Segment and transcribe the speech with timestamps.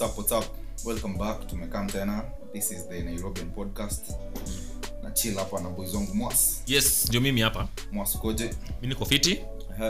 [0.00, 0.44] what's up what's up?
[0.84, 1.46] Welcome back.
[1.48, 2.24] Tumekam tena.
[2.52, 4.12] This is the nairobian podcast.
[5.02, 7.68] Na chill hapa na boys wangu mwas yes ndio mimi hapa.
[7.92, 8.50] Mwas ukoje?
[8.82, 9.40] mi niko fiti.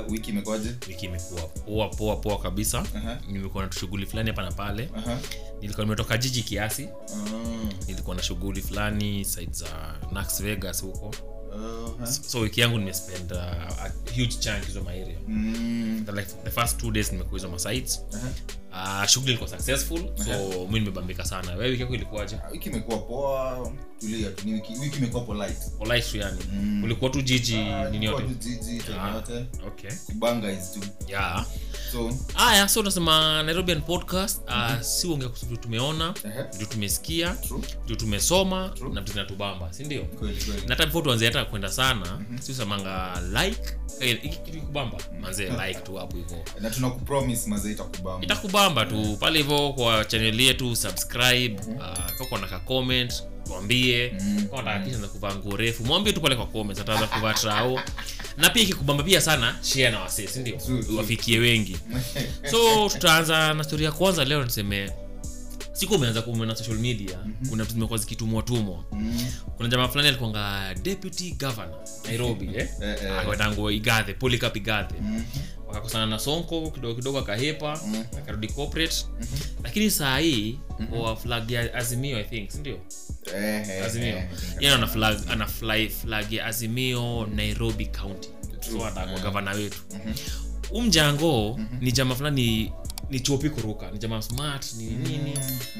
[0.08, 0.70] Wiki imekwaje?
[0.88, 2.84] Wiki imekuwa poa poa poa kabisa.
[2.96, 3.18] Aha.
[3.28, 4.90] nimekuwa na shughuli fulani hapa na pale.
[4.96, 5.18] Aha.
[5.60, 6.88] nilikuwa nimetoka jiji kiasi.
[7.14, 11.14] Ah, nilikuwa na shughuli fulani side za nax vegas huko.
[11.98, 12.06] Aha.
[12.06, 13.38] so wiki yangu nimespend uh,
[13.84, 18.00] a huge chunk hizo maaria Mm, the, like, the first two days nimekuwa hizo masites
[18.14, 18.28] aha.
[18.72, 21.54] Uh, shughuli ilikuwa successful so mi nimebambika sana.
[21.54, 22.36] We wiki yako ilikuwaje?
[22.36, 23.70] Ah, wiki imekuwa poa.
[24.00, 25.60] Tulia tu wiki wiki imekuwa polite.
[25.78, 26.38] Polite tu yani.
[26.52, 26.84] Mm.
[26.84, 28.24] ulikuwa tu jiji uh, nini yote?
[28.38, 29.14] jiji Ah.
[29.14, 29.46] yote.
[29.66, 29.90] okay.
[30.06, 30.80] Kubanga is tu.
[31.08, 31.46] Yeah
[31.92, 36.14] so haya so unasema nairobian podcast uh, si uongea kuhusu tumeona
[36.58, 37.36] vitu tumesikia
[37.86, 38.94] vitu tumesoma True.
[38.94, 39.70] na vitu vinatubamba
[40.18, 42.38] kweli na hata before tuanze hata kwenda sana mm-hmm.
[42.38, 43.60] si usemanga like
[44.00, 46.16] eh, kubamba manze like tu hapo
[46.60, 48.24] na tunakupromise itakubamba.
[48.24, 51.60] Itakubamba tu pale hivyo kwa chaneli yetu subscribe
[52.30, 54.12] uh, na kacomment tuambie.
[54.20, 54.46] Mm.
[55.12, 57.80] kuvaa nguo refu mwambie tu pale kwa comments ataanza kuvaa trao.
[58.36, 60.58] Na pia ikikubamba pia sana share na wasee sindio
[60.96, 61.76] wafikie wengi.
[62.50, 64.90] So tutaanza na story ya kwanza leo niseme
[65.72, 67.18] siku umeanza kumena social media.
[67.48, 68.84] Kuna vitu zimekuwa zikitumwa tumwa.
[68.92, 72.68] Mm, kuna jamaa fulani alikuanga deputy governor nairobi eh?
[72.82, 73.18] Eh, eh.
[73.18, 74.94] akwetangu igathe polycarp igathe.
[75.00, 75.20] Mhm.
[75.70, 78.02] Wakakosana na sonko kidogo kidogo akahepa Mhm.
[78.18, 79.06] akarudi corporate.
[79.64, 80.58] Lakini saa hii
[80.92, 82.78] wa flag ya azimio i think sindio
[83.36, 84.16] Eh, eh, azimio.
[84.16, 84.28] eh,
[84.60, 88.28] yani ana flag ana fly flag ya azimio nairobi county.
[88.72, 89.78] So atakwa gavana wetu.
[90.70, 92.72] Umjango ni jamaa fulani
[93.10, 95.34] ni chopi kuruka ni jamaa smart ni nini?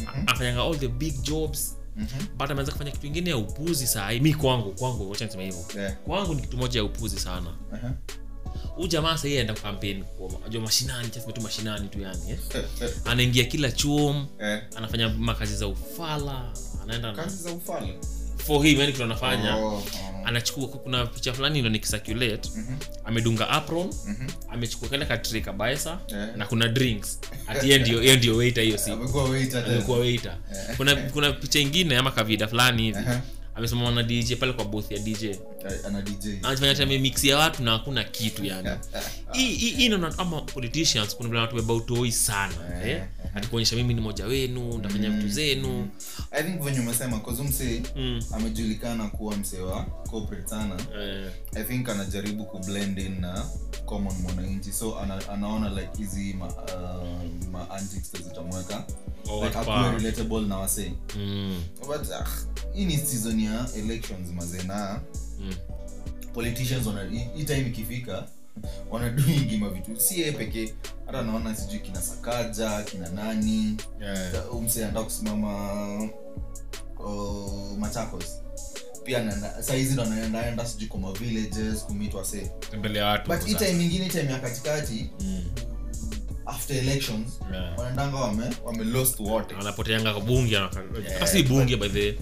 [0.06, 1.77] A- afanyanga all the big jobs.
[1.97, 2.06] Mhm.
[2.38, 5.64] but ameweza kufanya kitu ingine ya upuzi saa hii mi kwangu kwangu wacha nisema hivyo.
[5.78, 7.54] Eh, kwangu ni kitu moja ya upuzi sana.
[7.72, 7.92] Aha.
[8.76, 10.04] Huu jamaa sahii aenda kampeni
[10.62, 12.38] mashinani chasema tu mashinani tu yani eh?
[13.04, 16.52] anaingia kila chum Eh, anafanya makazi za ufala
[16.82, 17.94] anaenda na, za ufalme
[18.47, 19.82] for him yani kitu anafanya Oh, oh.
[20.25, 24.26] anachukua kuna picha fulani ndo nikisirculate Mhm, amedunga apron mhm.
[24.50, 26.36] amechukua kale katri kabaesa yeah.
[26.36, 30.36] na kuna drinks ati yeye ndio waiter hiyo si Amekuwa waiter waiter
[30.76, 33.20] kuna kuna picha ingine ama kavida fulani hivi Aha.
[33.60, 35.37] Amesimama na dj pale kwa bothi ya dj Eh,
[35.87, 36.03] ana
[36.43, 38.69] anafanya tame mix ya watu na hakuna kitu yani.
[39.32, 42.54] Hii kama inaona ama politicians kuna vile watu wabeba utoi sana
[42.84, 42.88] yeah.
[42.88, 43.03] eh
[43.34, 45.88] ati kuonyesha mimi ni moja wenu ndafanya vitu zenu.
[46.30, 48.22] I think venye umesema kazumse mm.
[48.32, 50.74] amejulikana kuwa msee wa corporate sana.
[51.00, 51.32] Yeah.
[51.54, 53.44] i think anajaribu kublend in na
[53.86, 54.72] common mwananchi.
[54.72, 58.84] So ana, anaona like hizi ma, uh, ma antics zitamweka
[59.30, 60.92] Oh, like akuwe relatable na wasee.
[61.16, 62.26] Mm, but ah,
[62.74, 65.00] hii ni season ya elections mazena
[65.40, 65.54] mm.
[66.34, 67.04] politicians wana
[67.36, 68.28] hii time ikifika
[68.91, 70.75] wanaduingi mavitu si yeye pekee
[71.06, 74.62] hata naona sijui kina sakaja kina nani Yeah.
[74.62, 76.11] mse anataka kusimama
[76.99, 78.25] uh, machakos
[79.05, 83.66] pia sahizi ndo anaendaenda sijui kwa mavillages kumitwa sasa.
[83.66, 85.44] time ingine time ya katikati Mm,
[86.47, 87.78] after elections yeah.
[87.78, 91.12] wanaendanga wame, wame lost wote anapoteanga bunge Yeah.
[91.12, 92.19] hata si bunge by the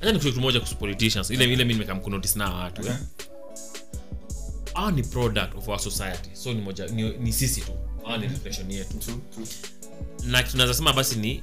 [0.00, 1.84] acha nikusema moja kuhusu politicians ile ile mimi
[2.36, 2.96] na watu eh.
[4.74, 6.30] Hawa ni product of our society.
[6.32, 7.72] So ni moja ni, ni sisi tu.
[8.04, 8.98] Hawa ni reflection yetu.
[8.98, 9.46] True, true.
[10.24, 11.42] na tunaweza sema basi ni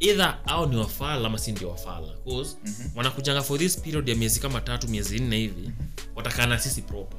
[0.00, 2.08] either au ni wafala ama si ndio wafala.
[2.24, 2.56] Cause
[2.96, 5.70] wanakujanga for this period ya miezi kama tatu miezi nne hivi
[6.16, 7.18] watakaa na sisi proper.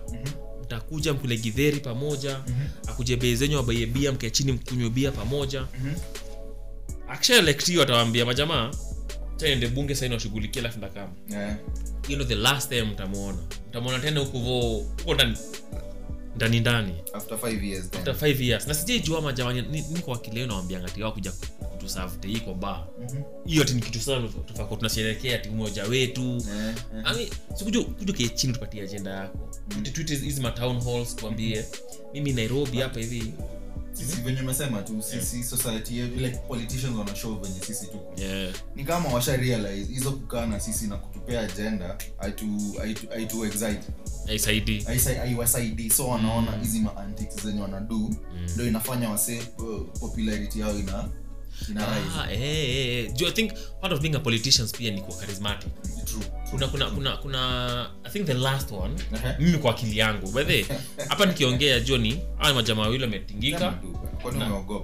[0.64, 2.40] Mtakuja mkule gidheri pamoja
[2.88, 5.66] akuje bei zenyu wabaie bia mkae chini mkunywe bia pamoja.
[7.10, 8.72] Akishaelektiwa atawambia majamaa
[9.40, 11.56] chaende bunge saini washughulikia alafu ndakama Yeah.
[12.16, 13.38] ndo the last time mtamwona
[13.70, 14.62] mtamwona tena hukuvo
[14.98, 15.38] huko ndani
[16.36, 16.94] ndani ndani.
[17.14, 18.00] After five years then.
[18.00, 18.68] after five years.
[18.68, 19.62] Na sijaijua majamani
[19.92, 22.88] niko wakileo nawambia wao kuja kutusavte iko ba
[23.46, 24.00] hiyo ati ni kitu
[24.48, 26.46] tufako tunasherekea ati umoja wetu.
[27.04, 29.50] Ami, sikuja kuja kie chini tupatie ajenda yako.
[29.70, 31.66] Tuite- tuite hizi ma halls tuambie.
[32.14, 33.34] Mimi nairobi hapa hivi
[34.00, 38.14] sisi venye umesema tu sisi society like politicians wanashow venye sisi tuko.
[38.22, 38.54] Yeah.
[38.76, 43.82] ni kama washa realize hizo kukaa na sisi na kutupea agenda haitu excite.
[45.20, 46.86] Haiwasaidii so wanaona hizi mm.
[46.86, 48.16] maantics zenye wanadu
[48.56, 51.10] ndo inafanya wase uh, popularity yao ina
[51.80, 52.28] ah.
[53.18, 56.26] Do you think part of being a politicians pia ni kuwa charismatic True, true.
[56.52, 59.36] kuna kuna kuna kuna i think the last one Ehe.
[59.40, 60.66] mimi kwa akili yangu way,
[61.10, 63.80] hapa nikiongea joni aa majamaa wawili wametingika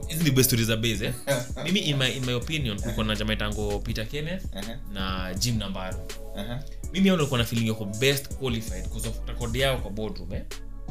[0.08, 1.14] hizi ni best za base eh?
[1.66, 5.58] mimi in my, in my opinion kulikuwa na jamaa itango peter kenneth Ehe, na jim
[5.58, 6.08] nambaro
[6.38, 6.58] ehe.
[6.94, 10.44] mimi ao nilikuwa na feeling yako best qualified because of record yao kwa boardroom eh?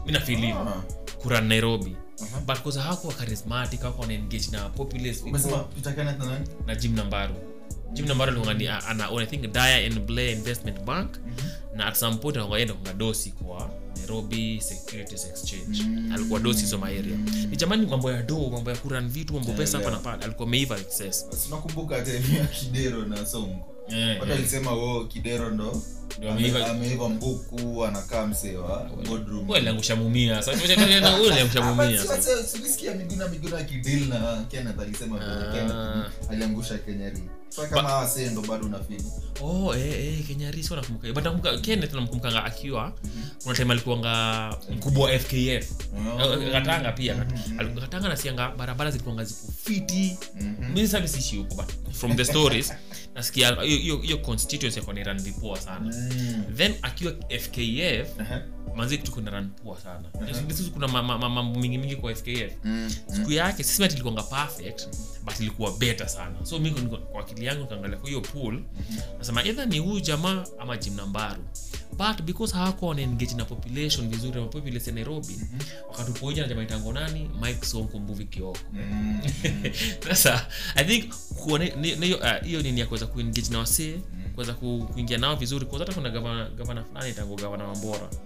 [0.06, 0.84] Mi na feel hivyo.
[1.36, 1.96] Ah, nairobi.
[2.22, 2.40] Aha.
[2.46, 5.20] but cause hakuwa charismatic hawakuwa na engage na populace
[6.66, 7.34] na jim nambaru.
[7.92, 11.18] Jim nambaru alikuwa ana i think daya and blair investment bank.
[11.74, 15.82] Na at some point alikuwa kunga dosi kwa nairobi securities exchange.
[16.14, 17.16] Alikuwa dosi hizo maeria
[17.50, 20.24] ni jamani mambo ya do mambo ya kuran vitu mambo pesa hapa na pale.
[20.24, 25.82] Alikuwa meiva excess nakumbuka ya kidero na songo Eh, watu alisema wo kidero ndo
[26.30, 28.90] ameiva- mbuku anakaa msewa.
[29.54, 30.42] Aliangusha mumia.
[31.32, 31.86] Aliangusha mumia.
[32.02, 35.20] But sasa sasa tulisikia miguna miguna akidil na Kenneth alisema
[35.72, 36.10] Ah.
[36.30, 37.22] Aliangusha Kenyari
[37.84, 39.04] wasee ndo bado unafili
[39.42, 40.70] oh eh eh Kenya Risi
[41.14, 42.92] but nakumbuka Kenneth namkumbukanga akiwa.
[43.42, 46.42] Kuna time alikuanga mkubwa wa FKF Oh.
[46.42, 47.26] Eh, Katanga pia.
[47.58, 50.18] Alikuwa Katanga nasianga barabara zilikuanga ziko fiti.
[50.74, 52.72] Mimi sasa siishi huko but from the stories
[53.14, 55.94] nasikia hiyo constituency akoniran vipoa sana.
[56.56, 58.42] Then akiwa FKF Aha.
[58.76, 60.70] Manzi tuko na run poa sana uh-huh.
[60.70, 62.90] kuna mambo ma- ma- ma- mingi mingi kwa skf Mm.
[63.06, 64.88] siku yake sisi ati perfect
[65.24, 66.70] but ilikuwa beta sana so mi
[67.12, 69.18] kwa akili yangu nikaangalia kwa hiyo pool mm-hmm.
[69.18, 71.44] nasema edha ni huyu jamaa ama jimnambaru
[71.92, 75.40] but because hawako wanaengage na population vizuri na populace ya nairobi
[75.88, 78.58] wakatupoja na jamaa itango nani mike sonko mbuvi kioko
[80.08, 80.72] sasa mm-hmm.
[80.74, 81.14] i think
[82.00, 84.32] hiyo ah, nini ya kuweza kuengage na wasee mm-hmm.
[84.34, 88.16] kuweza kuingia nao vizuri kwa hata kuna gavana gavana fulani tangu gavana wambora wapi?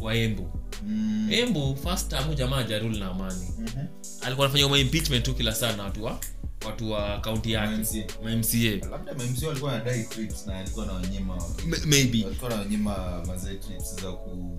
[0.00, 0.48] Wa embu
[0.86, 1.28] Mm.
[1.32, 3.86] embu first time jamaa jarul na amani Mhm.
[4.20, 6.18] alikuwa anafanya ma impeachment tu kila saa na watu wa
[6.66, 8.88] watu wa kaunti yake MCA.
[8.90, 11.42] labda MMC walikuwa wanadai trips na alikuwa na wanyima
[11.86, 14.58] maybe walikuwa na wanyima mazee trips za ku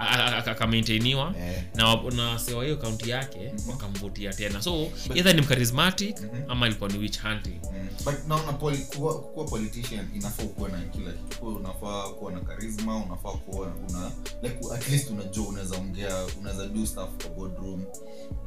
[0.00, 1.62] a- a- a- akamaintainiwa eh.
[1.74, 4.62] Na na sewa hiyo kaunti yake wakamvutia tena.
[4.62, 6.16] So either ni mcharismatic
[6.48, 7.60] ama ilikuwa ni witch hunting.
[7.72, 7.88] Mm.
[8.04, 11.46] but naona poli, kuwa, kuwa politician inafaa kuwa na kila kitu.
[11.46, 14.10] Unafaa kuwa na charisma unafaa kuwa una
[14.42, 17.84] like at least unajua unaweza ongea unaweza do stuff kwa boardroom.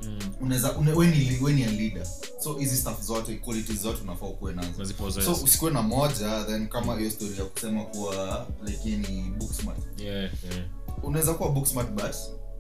[0.04, 0.20] Mm.
[0.42, 2.06] unaweza une, we ni we ni a leader.
[2.40, 4.84] So hizi stuff zote qualities zote unafaa ukuwe nazo.
[5.22, 9.80] So usikuwe na moja then kama hiyo story ya kusema kuwa like ni book smart
[9.98, 10.66] yeah, yeah.
[11.04, 12.16] Unaweza kuwa book smart but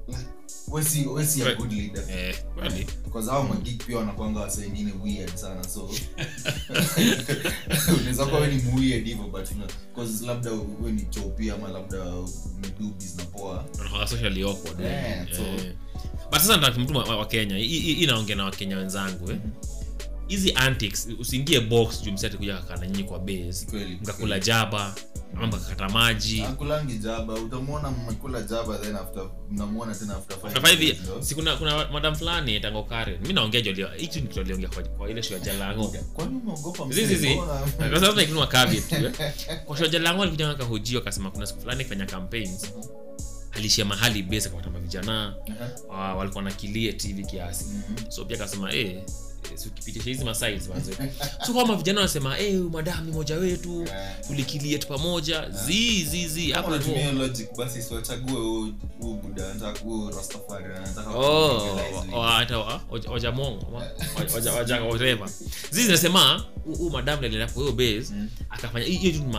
[0.08, 0.20] like
[0.68, 2.04] wesi we a good leader.
[2.10, 2.88] Eh, kweli.
[3.04, 5.90] Because hao magig pia wanakwanga wase wengine weird sana so.
[8.00, 12.04] Unaweza kuwa ni weird hivyo but una- cause labda wewe ni chopi ama labda
[12.56, 13.66] umedubis na poa.
[13.78, 14.80] Wanakuwa socially awkward.
[14.80, 15.74] Yeah, so- yeah.
[16.32, 17.58] but sasa nataka mtu wa kenya.
[17.58, 19.38] Hii- inaongea na wakenya wenzangu eh.
[20.28, 23.68] Hizi antics usiingie box juu msati kuja kakaa na nyinyi kwa base.
[24.02, 24.96] Mkakula jaba
[25.36, 26.42] ama mkakata maji.
[26.44, 31.10] Akulangi jaba utamwona mmekula jaba then after mnamuona tena after five After five years, years,
[31.16, 31.22] ndo.
[31.24, 33.20] si kuna kuna madam fulani tango karen.
[33.28, 35.88] Mi naongea jolio hichi ni kwa, kwa ile show jalango
[36.90, 37.16] mzee?
[37.36, 39.34] Mbona- Kwa sababu nikinua caveat tu, eh.
[39.66, 42.72] kwa show jalango alikuja akahojiwa akasema kuna siku fulani akifanya campaigns.
[43.52, 45.36] Alishia mahali base akapata mavijana.
[45.90, 46.12] Aha.
[46.14, 47.66] uh, walikuwa na kilie tv kiasi.
[47.66, 48.12] Mhm.
[48.12, 49.04] so pia akasema eh, eh,
[49.56, 50.94] si ukipitisha hizi masides manze.
[51.48, 54.30] So kama vijana wanasema eh, madam ni moja wetu Yeah.
[54.88, 55.50] pamoja.
[55.50, 56.84] Zi zi hapo hata
[65.72, 68.14] zinasema hu- huyu madam alienda kwa hiyo base
[68.50, 69.34] akafanya hiyo tu ni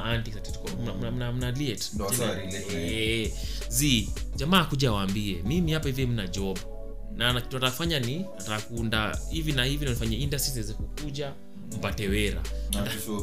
[3.68, 6.58] zi jamaa kuja waambie mimi hapa hivi mna job
[7.16, 11.32] na na ni nataka kuunda hivi na hivi na nifanye industry ziweze kukuja
[11.76, 12.42] mpate wera.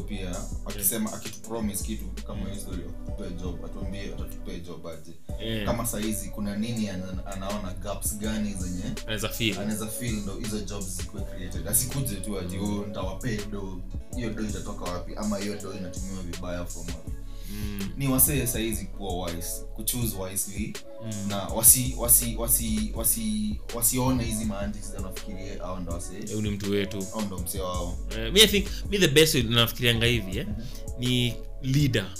[0.08, 5.12] Pia akisema akitupromise kitu kama story atupee job atuambie atatupee job aje.
[5.40, 9.58] Eh, kama sahizi kuna nini ana, anaona gaps gani zenye anaweza feel.
[9.58, 11.68] anaweza feel ndo hizo job zikuwe created.
[11.68, 13.80] Asikuje tu ati oh ntawapee do
[14.16, 15.12] hiyo do itatoka wapi?
[15.16, 17.10] Ama hiyo do inatumiwa vibaya from wapi
[17.52, 20.72] Mm, ni wasee saizi kuwa wise kuchoose wisely
[21.28, 26.40] na wasi wasi wasi wasi wasione hizi maantics wanafikirie au ndo wasee.
[26.42, 27.06] Ni mtu wetu.
[27.14, 27.98] Au ndo msee wao.
[28.10, 30.46] Uh, mi I think mi the best nafikirianga hivi eh,
[30.98, 32.10] ni leader.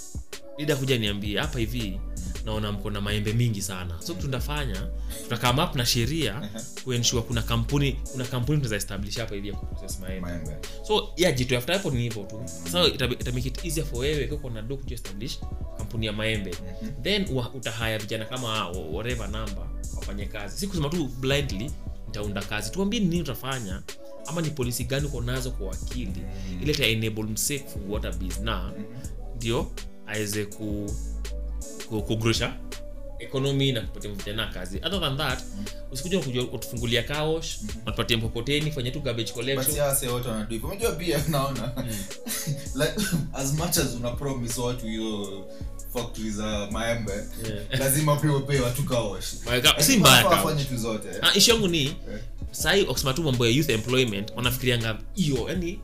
[0.59, 2.01] Leader kuja niambie hapa hivi
[2.45, 3.95] naona mko na maembe mingi sana.
[4.03, 4.87] So kitu ndafanya
[5.23, 6.51] tutakama up na sheria
[6.85, 10.21] kuensure kuna kampuni kuna kampuni tunaweza establish hapa hivi ya kuprocess maembe.
[10.21, 10.57] Maembe.
[10.87, 12.43] So yeah jitu after hapo ni hivyo tu.
[12.73, 15.39] So ita, ita make it easier for wewe kwa na do kuja establish
[15.79, 16.55] kampuni ya maembe.
[17.03, 20.59] Then wa- utahaya vijana kama whatever number wafanye kazi.
[20.59, 21.71] Si kusema tu blindly
[22.07, 22.71] nitaunda kazi.
[22.71, 23.83] Tuambie nini utafanya
[24.27, 26.23] ama ni polisi gani uko nazo kwa wakili
[26.63, 28.73] ile ta enable msee kufungua hata biz na
[29.37, 29.71] ndio
[30.07, 30.95] aweze ku,
[32.01, 32.55] kugrusha
[33.19, 34.79] ekonomi na kupatia vijana kazi.
[34.79, 35.39] Other than that
[35.93, 39.67] usikuja kuja utufungulia kaosh natupatie mkokoteni fanye tu garbage collection.
[39.67, 41.73] Basi wase wote wanadu hivyo unajua pia naona.
[42.81, 42.95] Like
[43.33, 45.29] as much as una promise watu hiyo
[45.93, 47.81] factory za maembe Yeah.
[47.81, 49.25] lazima pia upe watu kaosh
[49.79, 50.43] si mbaya kaosh.
[50.43, 51.09] fanye tu zote.
[51.23, 51.97] Ah, issue yangu ni
[52.89, 55.81] wakisema tu mambo ya youth employment wanafikirianga hiyo yani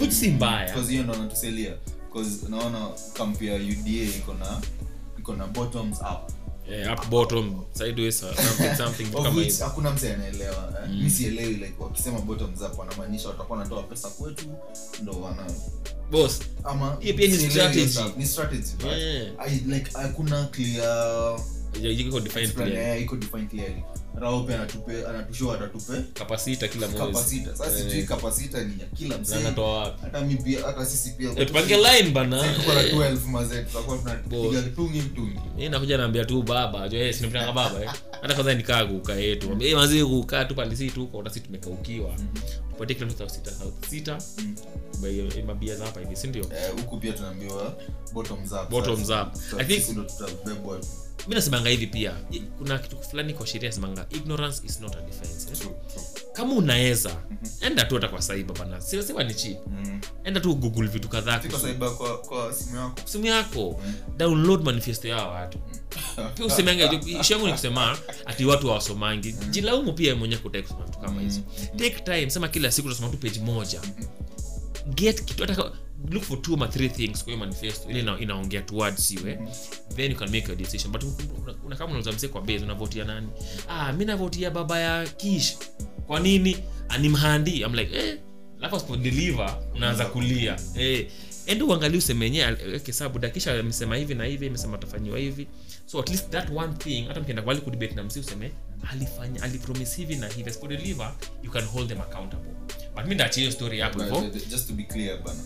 [0.00, 0.66] vitu si mbaya.
[0.74, 1.72] Because hiyo ndo natuselia
[2.10, 4.60] bcause naona kamp ya uda iko na
[5.30, 6.30] iko na bottoms up.
[6.68, 10.90] Yeah, up bottom sideways uh, something something kama which hakuna mse anaelewa eh.
[11.02, 14.44] mi sielewi like wakisema bottoms up wanamaanisha watakuwa wanatoa pesa kwetu
[15.02, 15.46] ndo wana
[16.10, 17.98] boss ama Hiyo pia ni strategy.
[18.16, 19.32] ni strategy but Yeah.
[19.38, 21.38] I, like hakuna clear
[21.82, 22.76] iko defined clearly.
[22.76, 23.82] Yeah, iko defined clearly
[24.20, 27.56] rao anatupe anatushow atatupe kapasita kila kapasita.
[27.56, 27.84] Sasa Eh.
[27.84, 30.02] sijui kapasita ni ya kila Na msee anatoa wapi?
[30.02, 32.54] Hata mi pia hata sisi pia Eh, line bana.
[32.54, 32.94] Tuko Eh.
[32.94, 37.90] 12 mazee tutakuwa tunapiga tungi tungi mi nakuja naambia tu baba jo sinipitanga baba eh.
[38.22, 39.56] hata kwanza nikaa yetu.
[39.74, 42.10] Mazee kukaa tu palisi tu kwa nasi tumekaukiwa.
[42.70, 43.50] Tupatie kila mtu sita
[43.90, 44.18] sita.
[45.00, 46.46] By- mabia za hapa hivi si ndio?
[46.76, 47.74] Huku pia tunaambiwa
[48.12, 48.70] bottoms up.
[48.70, 49.34] Bottoms up.
[49.58, 50.80] I think- sisi tutabebwa
[51.28, 52.12] mi nasemanga hivi pia.
[52.58, 55.48] Kuna kitu fulani kwa sheria semanga ignorance is not a defense.
[55.52, 55.58] Eh?
[55.58, 56.04] True, true.
[56.32, 57.16] kama unaweza
[57.60, 58.80] enda tu hata kwa saiba bana.
[58.80, 58.96] Si-
[59.26, 60.00] ni chip Mm.
[60.24, 61.38] enda tu google vitu kadhaa
[61.90, 63.00] kwa kwa simu yako.
[63.04, 63.80] Simu yako.
[64.16, 65.58] Download manifesto yao watu
[66.34, 69.32] pia usemeange ishangu ni kusema ati watu hawasomangi.
[69.32, 71.40] Jilaumu pia mwenye kutai kusoma vitu kama hizo.
[71.76, 73.80] Take time sema kila siku unasoma tu page moja.
[74.94, 75.72] Get kitu hata
[76.10, 77.90] look for two or three things kwa manifesto.
[77.90, 79.38] Ile ina- inaongea towards you eh?
[79.96, 80.92] then you can make your decision.
[80.92, 81.04] But
[81.66, 83.28] una- kama unauza msee kwa base unavotia nani?
[83.68, 85.56] Ah mimi navotia baba ya kish.
[86.06, 86.56] Kwa nini?
[86.88, 88.18] Animhandi ni mhandi I'm like eh.
[88.58, 90.58] Alafu asipo deliver unaanza kulia.
[90.76, 91.06] Eh.
[91.46, 95.46] Ende uangalie usemenye kesabu dakisha amesema hivi na hivi amesema atafanyiwa hivi.
[95.86, 98.50] So at least that one thing hata mkienda kwali kudebate na msi useme
[98.90, 102.50] alifanya alipromise hivi na hivi asipo deliver you can hold them accountable.
[102.94, 104.18] But mi ndaachia hiyo story hapo hivyo.
[104.18, 105.40] uh, just to be clear bana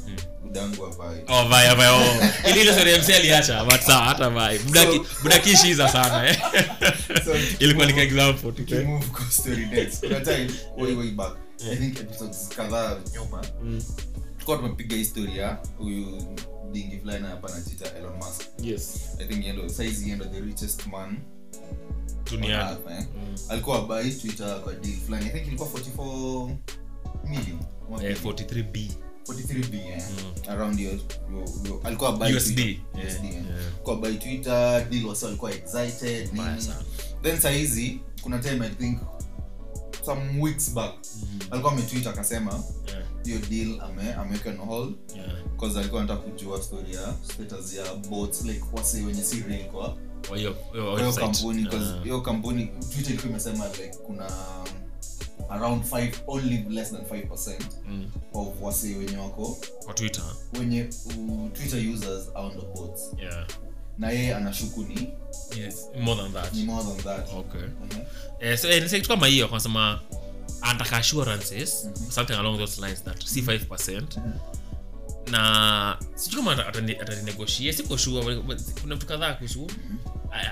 [0.45, 1.45] udangu avai Oh,
[1.91, 2.73] oh.
[2.73, 4.59] Story MC aliacha, but sawa, hata vai.
[4.59, 5.57] Budaki- budaki
[5.89, 6.39] sana eh.
[7.25, 10.01] So, ilikuwa ni example tu, tukimove kwa story next.
[10.01, 11.37] Kuna time way way back
[11.73, 13.47] i think episodes kadhaa nyuma
[14.33, 16.37] tulikuwa tumepiga historia huyu
[16.73, 18.43] dingi fulani hapa anajiita Elon Musk.
[18.63, 19.01] Yes.
[19.19, 21.19] i think yendo size yendo the richest man on
[22.31, 22.77] Duniani.
[22.91, 23.05] eh.
[23.49, 26.57] alikuwa buy twitter kwa deal fulani i think ilikuwa 44
[27.29, 27.59] million
[27.91, 28.89] 43B.
[29.29, 30.03] 43b
[30.49, 30.95] around your,
[31.33, 32.55] your, your alikuwa buy USD.
[32.55, 32.75] Twitter.
[32.95, 33.45] Yeah, USD, yeah.
[33.83, 36.63] Kwa buy twitter deal wasi walikuwa excited Mbaya nini.
[36.63, 36.83] sana.
[37.23, 38.99] then sahizi kuna time i think
[40.05, 40.95] some weeks back
[41.51, 45.31] alikuwa ametwit akasema Yeah, hiyo deal ame ameweka no hold yeah.
[45.61, 49.97] cause alikuwa anataka kujua story ya status ya bots like wase wenye si real Kwa
[50.37, 52.03] hiyo- kampuni Ah.
[52.03, 54.31] hiyo kampuni twitter ilikuwa imesema like kuna
[55.49, 58.11] around 5 only less than 5% Mm.
[58.33, 60.25] of wase wenye wako Kwa Twitter.
[60.59, 63.47] wenye uh, twitter users are on the bots Yeah.
[63.99, 65.09] na yeye anashuku ni
[65.61, 65.89] Yes.
[66.01, 66.53] More than that.
[66.55, 67.61] ni more than that Okay.
[67.61, 68.01] Mhm.
[68.41, 70.01] Eh, so, eh, kama hiyo kasema
[70.61, 73.67] anataka assurances something along those lines that si 5
[75.31, 77.01] na sijui kama ata- atani-
[77.73, 77.97] siko
[78.81, 79.71] kuna vitu kadhaa kuhusu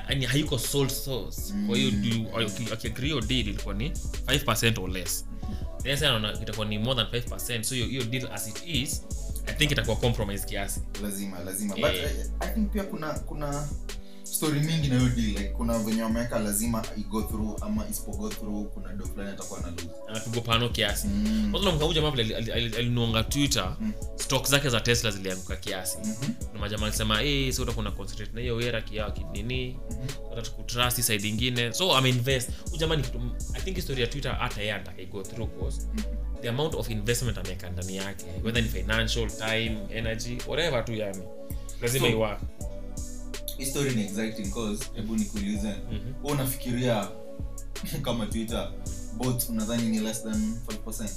[0.08, 1.54] yani hayuko sole source.
[1.66, 3.92] Kwa hiyo du- aki- akiagree hiyo deal ilikuwa ni
[4.26, 5.26] 5 or less?
[5.82, 9.02] Then sasa naona itakuwa ni more than 5 so hiyo deal as it is
[9.46, 10.80] i think itakuwa compromise kiasi.
[11.02, 11.74] Lazima lazima.
[11.76, 12.10] But Eh.
[12.40, 13.68] I, i think pia kuna kuna
[14.32, 18.28] story mingi na hiyo deal like kuna venye wameweka lazima igo through ama isipo go
[18.28, 21.06] through kuna do fulani atakuwa na lose anapigwa pano kiasi.
[21.06, 21.48] Mm.
[21.50, 23.76] kwanza namkamu jamaa vile ali- ali- ali- alinuanga twitter
[24.16, 25.98] stock zake za tesla zilianguka kiasi.
[26.54, 29.78] Na majamaa alisema hey, so utakuwa na concentrate na hiyo wera kia kinini
[30.30, 31.72] hata tukutrust hii side ingine.
[31.72, 33.20] So ameinvest huyu jamaa ni kitu
[33.54, 35.86] i think story ya twitter hata yeye anataka igo through cause
[36.42, 41.22] the amount of investment ameweka ndani yake whether ni financial time energy whatever tu yani.
[41.82, 42.40] Lazima So- iwa
[43.62, 45.68] hii story ni exciting cause hebu nikuulize.
[45.68, 45.76] Wewe
[46.22, 47.08] unafikiria
[48.04, 48.72] kama twitter
[49.16, 50.54] bot unadhani ni less than
[50.86, 51.08] 5%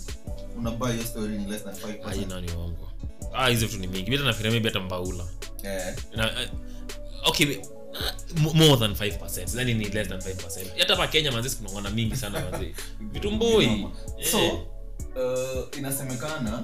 [0.57, 2.91] unabuy hiyo story ni less than 5% aina ni uongo.
[3.33, 4.09] Ah hizo vitu ni mingi.
[4.09, 5.27] Mi hata nafikiria maybe hata mbaula.
[5.63, 5.95] Eh.
[6.15, 11.31] Na, uh, okay uh, more than 5 yani ni less than 5 hata pa kenya
[11.31, 12.75] manzi kunaona mingi sana manzi
[13.13, 13.91] vitumboi Noma.
[14.31, 14.47] so
[15.15, 16.63] uh, inasemekana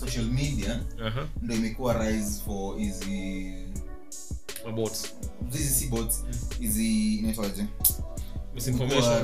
[0.00, 1.26] social media uh-huh.
[1.42, 3.54] ndo imekuwa rise for hizi
[5.52, 6.24] hizi si bots
[6.60, 7.66] hizi inaitwaje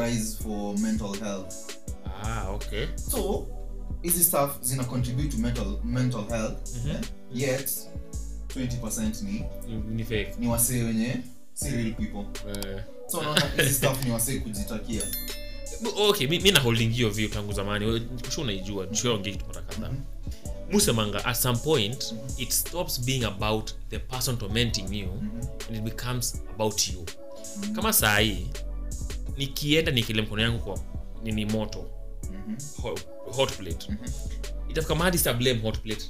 [0.06, 1.54] rise for mental health.
[2.22, 2.86] Ah okay.
[3.10, 3.46] So
[4.02, 6.86] hizi stuff zina contribute to mental, mental health?
[6.86, 7.00] Eh?
[7.32, 7.70] yet
[8.48, 9.44] 20% ni.
[9.68, 10.34] Ni, ni fake.
[10.38, 11.16] Ni wasee wenye
[11.54, 12.24] si real people.
[12.50, 15.02] Eh, so unaona hizi stuff ni wasee kujitakia?
[16.08, 18.06] Okay mi, mi na hiyo view tangu zamani.
[18.30, 18.86] Sure unaijua.
[18.86, 19.92] Kitu mara kadhaa
[20.72, 25.08] musemanga at some point it stops being about the person tormenting you
[25.68, 27.04] and it becomes about you.
[27.74, 28.18] Kama saa
[29.36, 30.78] nikienda nikile mkono yangu kwa
[31.22, 31.90] nini moto
[32.82, 32.98] ho-
[33.36, 33.92] hot plate.
[34.68, 35.32] Itafika mahali sa
[35.62, 36.04] hot plate.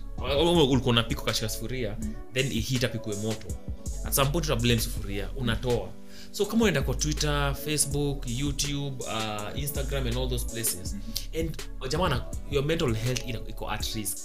[0.70, 1.96] Ulikuwa unapika kashika sufuria
[2.32, 2.60] then hii
[3.16, 3.46] moto.
[4.04, 5.88] At some point uta sufuria unatoa
[6.30, 10.96] so kama unaenda kwa twitter facebook youtube uh, instagram and all those places.
[11.40, 14.18] And jamana your mental health ina- iko at risk.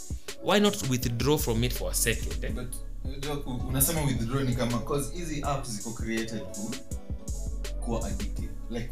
[0.43, 2.51] Why not withdraw from it for a second eh?
[2.53, 2.74] But,
[3.69, 6.72] unasema withdraw ni kama cause hizi apps ziko created ku
[7.86, 8.50] kuwa addictive.
[8.69, 8.89] Like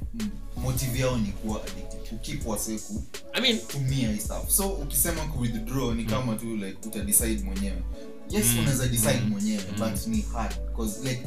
[0.58, 2.02] motive yao ni kuwa addictive.
[2.10, 3.04] Kukeep wasee ku
[3.34, 4.50] i mean tumia hii stuff.
[4.50, 7.84] So ukisema ku withdraw ni kama tu like uta decide mwenyewe
[8.32, 8.60] yes Mm.
[8.60, 9.30] unaweza decide Mm.
[9.30, 9.80] mwenyewe Mm.
[9.92, 11.22] but ni hard cause like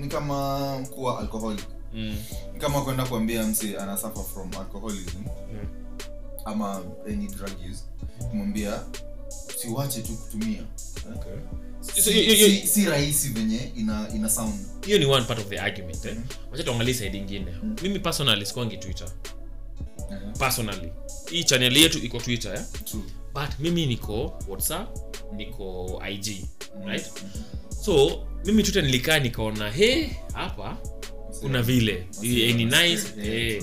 [0.00, 2.16] ni kama kuwa alcoholic mm,
[2.58, 5.68] kama kwenda kuambia msi ana suffer from alcoholism mm,
[6.44, 7.82] ama any drug use
[8.30, 8.80] kumwambia
[9.56, 10.62] siwache tu kutumia
[11.16, 11.32] okay.
[11.80, 14.54] si, So, you- you- si, si rahisi venye ina ina sound
[14.86, 16.12] hiyo ni one part of the argument eh?
[16.14, 16.22] Mhm.
[16.52, 17.46] wacha tuangalie side ingine
[17.82, 19.08] mimi personally sikuangi twitter
[19.98, 20.92] uh, personally
[21.30, 22.62] hii chaneli yetu iko twitter eh?
[22.84, 23.02] true
[23.34, 24.98] but mimi niko whatsapp
[25.36, 26.44] niko ig
[26.76, 26.86] Mm.
[26.88, 27.10] right
[27.84, 30.76] so mimi tute nilikaa nikaona he hapa
[31.40, 33.62] kuna vile eh, ni nice eh,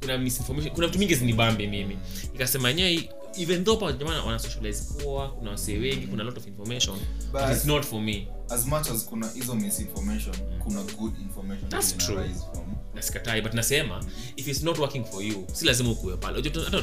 [0.00, 1.98] kuna misinformation kuna vitu mingi zinibambe mimi
[2.34, 6.46] ikasema yenyewe even though pa jamaa wana socialize poa kuna wasee wengi kuna lot of
[6.46, 6.98] information
[7.32, 11.96] but it's not for me as much as kuna hizo misinformation kuna good information That's
[11.96, 12.24] true.
[12.52, 14.04] from nasikatai but nasema
[14.36, 16.82] if it's not working for you si lazima ukuwe pale hata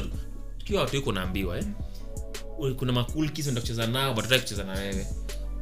[0.58, 1.64] tukiwa watu iko naambiwa eh?
[1.64, 1.74] Ule-
[2.78, 5.06] kuna makulkis enda kucheza nao but kucheza na wewe.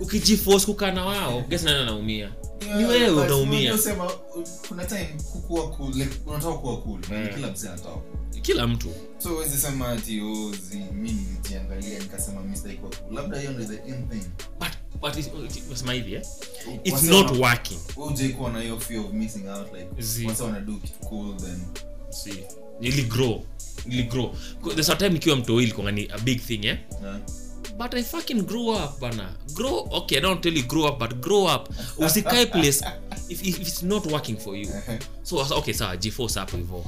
[0.01, 2.33] Ukijiforce kukaa na wao guess nani anaumia?
[2.77, 3.79] Ni wewe unaumia.
[4.69, 7.29] kuna time kukuwa cool like unataka kuwa cool Mm.
[7.35, 7.97] kila mzee anataka.
[8.43, 8.89] Kila mtu.
[9.19, 13.15] So sema ati oh, zi mi nilijiangalia nikasema mi sitaki kuwa cool.
[13.15, 14.23] Labda hiyo ndio the in thing.
[14.61, 14.69] But
[15.93, 16.23] hivi eh?
[16.85, 17.79] it's not wana- working
[18.29, 20.27] kuwa na hiyo fear of missing out like Zi.
[20.27, 20.43] wase
[20.77, 21.61] kitu cool then
[22.11, 22.45] see
[22.81, 23.43] nili grow
[23.87, 24.09] nili
[24.75, 26.79] there's a time nikiwa mtoi ilikuwa ni a big thing eh?
[27.03, 27.21] Yeah.
[27.79, 29.35] but i fucking grow up bana.
[29.55, 31.69] Grow okay i don't tell you grow up but grow up.
[31.99, 32.85] Usikae place
[33.29, 34.69] if, if it's not working for you.
[35.23, 36.85] So okay sawa jiforce hapo hivo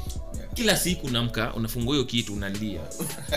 [0.55, 2.81] kila siku namka unafungua hiyo kitu unalia.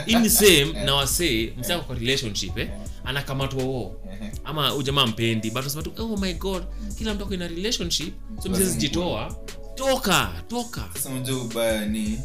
[0.06, 2.70] Ini same na wasee msako kwa relationship eh?
[3.06, 3.96] Anakamatwa wo
[4.44, 6.63] ama ujamaa mpendi but unasema tu oh my god
[6.98, 8.13] kila mtu ako ina relationship.
[8.44, 9.36] So mzee Lazima jitoa
[9.76, 10.89] toka toka.
[10.94, 12.20] Sasa unajua ubaya ni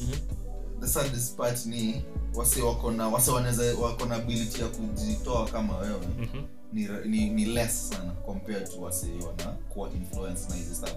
[0.00, 0.37] Mhm.
[0.80, 2.02] The saddest part ni
[2.34, 6.42] wase wako na wase wanaweza wako na ability ya kujitoa kama wewe Mhm.
[6.72, 10.92] ni, ni, ni less sana compared to wase wanakuwa influence na hizi stuff.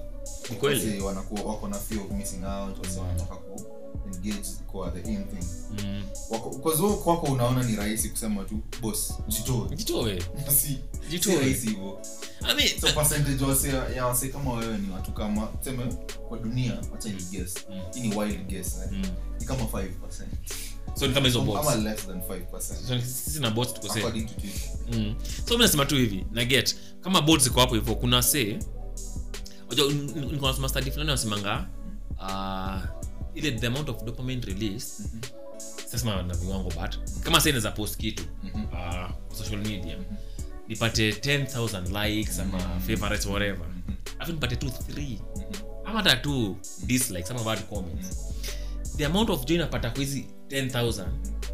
[0.64, 3.66] Wase wanakuwa wako na fear of missing out wase wanataka ku
[4.16, 5.46] engage kwa the in thing
[5.84, 6.04] Mm.
[6.30, 6.50] wako
[7.04, 10.78] kwako unaona ni rahisi kusema tu boss jitoe jitoe si si
[11.10, 11.36] Jitoe.
[11.40, 12.00] rahisi hivyo
[12.42, 15.84] I mean, so percentage wase ya wase kama wewe ni watu kama tuseme
[16.30, 17.82] kwa dunia wacha ni guess Mm.
[17.94, 18.90] hii ni wild guess eh?
[18.92, 19.02] mm.
[19.40, 19.88] ni kama 5%
[21.00, 24.00] so ni kama hizo bots ama less than 5% So, sisi na bots tuko safe.
[24.00, 24.70] according to Twitter.
[25.00, 25.16] mm.
[25.48, 28.60] so mi nasema tu hivi na get kama bots ziko hapo hivyo kuna se
[30.42, 31.68] nasema study fulani wasemanga
[32.18, 33.01] uh,
[33.36, 35.04] ile the amount of dopamine release
[35.86, 38.64] sasema na viwango but kama sa inaweza post kitu Mhm.
[38.64, 39.98] uh, social media
[40.68, 43.66] nipate 10000 likes ama favorites whatever.
[44.20, 45.18] Afu nipate tu 3
[45.86, 48.18] ama hata tu dislikes ama bad comments.
[48.98, 51.08] The amount of joy napata kwa hizi 10000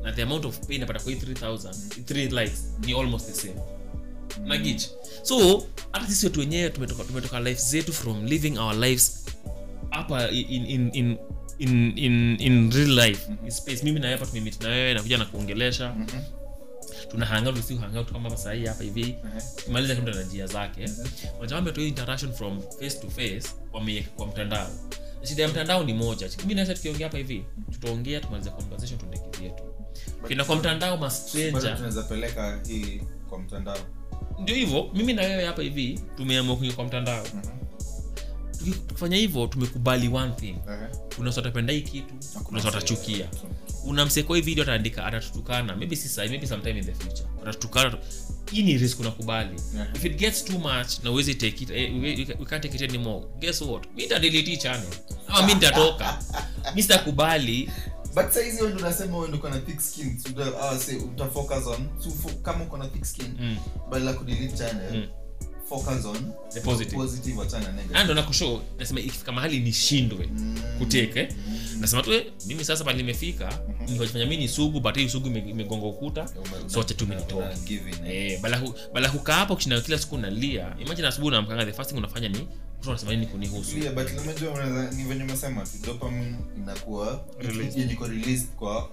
[0.03, 3.61] na the amount of pain napata kwa hii 3000 3 likes ni almost the same.
[4.45, 4.87] Nagich
[5.23, 9.25] so hata sisi watu wenyewe tumetoka, tumetoka life zetu from living our lives
[9.89, 11.17] hapa in, in, in,
[11.59, 13.83] in, in, in real life in space.
[13.83, 15.89] Mimi na hapa tumemit na wewe nakuja na kuongelesha.
[15.93, 16.07] Mhm.
[17.11, 19.15] tuna hangout usiku hangout kama hapa sahii hapa hivi.
[19.23, 19.41] Mhm.
[20.23, 20.89] njia zake.
[21.81, 23.43] Hii interaction from face to face
[23.73, 24.69] wameiweka kwa mtandao.
[25.23, 26.29] Shida ya mtandao ni moja.
[26.47, 29.63] Mi naweza tukiongea hapa hivi tutaongea tumalize conversation tuende kivyetu
[30.23, 33.77] ukienda kwa mtandao mastranger tunaweza peleka hii kwa mtandao.
[34.39, 37.23] Ndio hivyo mimi na wewe hapa hivi tumeamua kuingia kwa mtandao.
[37.23, 37.47] Tuki-
[38.57, 40.55] tukifanya hivyo tumekubali one thing.
[41.37, 43.27] Watapenda hii kitu kuna watu watachukia.
[44.35, 45.75] hii video ataandika atatutukana.
[45.75, 47.27] Maybe si sahi maybe sometime in the future.
[47.41, 47.97] Atatutukana.
[48.51, 49.61] Hii ni risk unakubali.
[49.75, 49.87] Yeah.
[49.95, 53.25] if it gets too much na uwezi take it eh, we, can't take it anymore.
[53.39, 53.85] Guess what?
[53.95, 54.87] Mi nitadelete channel.
[55.27, 56.19] Ama mi ntatoka
[56.75, 57.69] mi sitakubali.
[58.15, 60.19] But saizi wewe unasema wewe na thick skin.
[60.19, 60.29] So
[60.61, 63.57] ah, say, uta focus on so kama uko na thick skin mm.
[64.05, 65.07] ya kudelete channel Mm.
[65.69, 66.95] Focus on The positive.
[66.97, 67.97] positive achana negative.
[67.99, 68.61] Ah, ndo nakushow.
[68.79, 70.29] Nasema ikifika mahali nishindwe
[70.77, 71.33] kuteke eh?
[71.79, 75.85] nasema tu eh, mimi sasa pale nimefika nifanya mi ni sugu but hii sugu imegonga
[75.85, 76.27] ukuta
[76.67, 77.05] so acha tu
[77.87, 78.41] in, eh.
[78.41, 78.61] Bala
[78.93, 80.75] bala hapo kushinda kila siku nalia.
[80.79, 82.47] Imagine asubuhi unamkanga the first thing unafanya ni
[82.81, 83.77] mtu nini kunihusu?
[83.77, 88.47] Yeah, but unajua unaweza- ni venye umesema tu dopamine inakuwa released.
[88.55, 88.89] kwa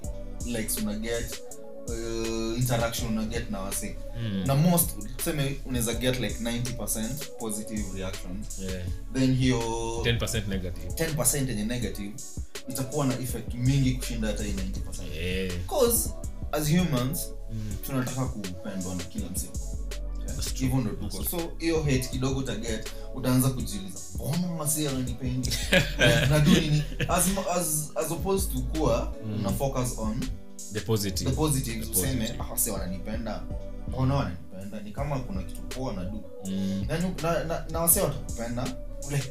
[0.46, 1.40] likes una get
[1.88, 3.94] uh, interaction una na wasi.
[4.22, 4.44] Mm.
[4.46, 8.44] na most tuseme unaweza get like 90% positive reaction.
[8.60, 8.86] Yeah.
[9.12, 9.58] then hiyo
[10.04, 10.88] 10% negative.
[10.88, 12.12] 10% yenye negative
[12.68, 16.10] itakuwa na effect mingi kushinda hata hii 90% Eh, cause
[16.52, 19.28] as humans mm, tunataka kupendwa na kila
[20.26, 21.24] That's hivyo ndo tuko.
[21.24, 25.50] So hiyo hate kidogo utaget utaanza kujiuliza mbona masi ananipendi
[26.30, 26.82] nadu nini?
[27.08, 27.24] As,
[27.56, 30.24] as, as opposed to kuwa una focus on
[30.74, 32.70] the positive the positives useme positive.
[32.70, 33.42] ah wananipenda.
[33.88, 34.80] Mbona wananipenda?
[34.80, 38.64] Ni kama kuna kitu poa na du Mm, na, na, na, na wase watakupenda
[39.08, 39.22] ule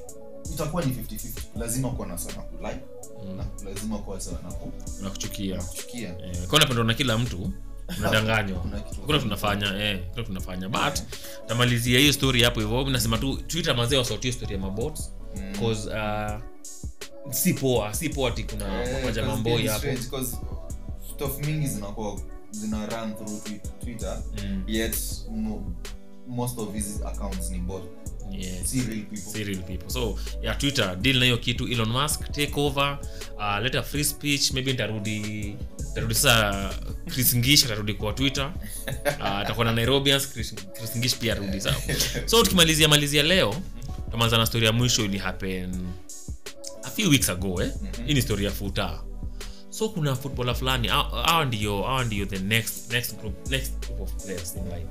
[0.53, 1.29] itakuwa ni 50-50
[1.59, 2.79] lazima kuwa na sana kulike
[3.25, 3.37] mm.
[3.37, 5.63] na lazima kuwa sana ku- nakuchukia na
[6.09, 7.51] Eh, kwa unapendwa na kila mtu
[7.99, 8.59] unadanganywa.
[9.05, 10.69] Kuna tunafanya eh, kuna tunafanya.
[10.69, 10.99] But
[11.47, 12.89] tamalizia hiyo story hapo hivyo.
[12.89, 14.99] Nasema tu twitter mazee wasautie story ya mabot
[15.35, 15.55] Mm.
[15.59, 16.41] cause uh,
[17.33, 19.87] si poa si poa ti kuna Eh, very hapo
[21.15, 22.19] stuff mingi zinakuwa
[22.51, 24.95] zina run through Twi- twitter Mm, yet
[25.31, 25.73] mo,
[26.27, 27.83] most of his accounts ni bot.
[28.31, 28.71] Yes.
[28.71, 29.17] si people.
[29.17, 29.89] Si people.
[29.89, 32.97] So ya twitter deal na hiyo kitu elon musk take over
[33.37, 35.55] uh, leta free speech maybe nitarudi
[35.95, 36.69] tarudi sasa
[37.07, 38.53] chris ngish atarudi kwa twitter.
[39.19, 41.75] Uh, atakuwa na nairobians chris, chris ngish pia arudi sawa.
[42.25, 43.55] So tukimalizia malizia leo
[44.11, 45.87] tumanza na story ya mwisho ili happen
[46.83, 47.71] a few weeks ago eh?
[48.05, 49.01] hii ni story ya futa
[49.73, 54.23] so kuna footballer fulani hawa ndio hawa ndio the next next group next group of
[54.25, 54.87] players in life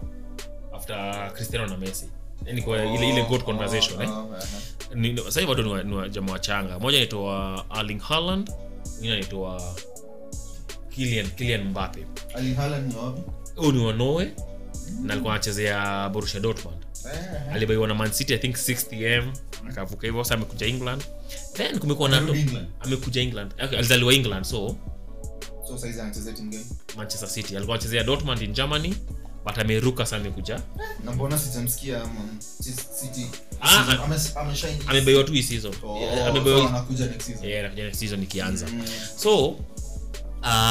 [0.74, 2.06] after cristiano na messi
[2.46, 4.10] yani kwa ile ile good conversation eh?
[4.10, 4.94] Oh, uh-huh.
[4.94, 8.50] Ni- sasa hivi watu ni ni jamaa wachanga moja anaitwa Erling Haaland
[8.92, 9.74] mwingine anaitwa
[10.94, 13.20] Kylian Kylian Mbappe Erling Haaland ni wapi?
[13.56, 14.28] huyu ni wa Norway
[15.02, 16.76] na alikuwa anachezea Borussia Dortmund.
[17.14, 19.32] Eh, alibaiwa na mancity I think 60m
[19.68, 21.02] akavuka hivyo sasa amekuja England.
[21.52, 22.18] Then kumekuwa na
[22.80, 23.54] amekuja England.
[23.58, 24.76] alizaliwa England so?
[26.96, 27.56] Manchester City.
[27.56, 28.94] Alikuwa anachezea Dortmund in Germany
[29.44, 30.60] but ameruka sana amekuja.
[33.00, 33.84] City- Ah,
[34.68, 35.74] hii- amebaiwa tu hii season.
[35.82, 36.06] Oh,
[36.66, 38.22] anakuja next season.
[38.22, 38.66] ikianza.
[38.66, 38.82] Mm.
[39.16, 39.58] so uh,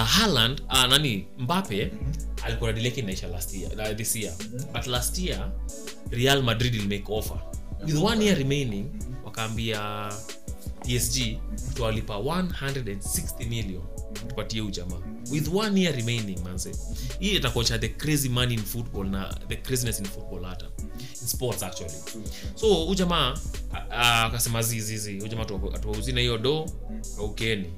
[0.08, 1.28] Haaland uh, nani?
[1.38, 1.92] Mbappe
[2.44, 4.34] alikuwa na yake inaisha last year na this year.
[4.74, 5.52] But last year
[6.12, 7.38] Real Madrid will make offer.
[7.86, 8.86] With one year remaining
[9.26, 10.10] wakaambia
[10.86, 11.40] PSG
[11.74, 13.82] tuwalipa 160 million
[14.28, 15.08] tupatie ujamaa jamaa.
[15.32, 16.72] With one year remaining manze
[17.20, 20.66] hii itakuacha the crazy money in football na the craziness in football hata.
[21.22, 21.94] In sports actually.
[22.56, 23.38] So ujamaa
[23.90, 26.66] akasema zizizi ujamaa atuwauzina hiyo do
[27.20, 27.74] aukeni.